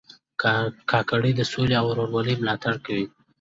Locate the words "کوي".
2.85-3.05